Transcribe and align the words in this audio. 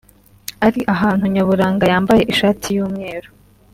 ari 0.65 0.81
ahantu 0.93 1.23
nyaburanga 1.33 1.83
yambaye 1.93 2.21
ishati 2.33 2.67
y’umweru 2.75 3.29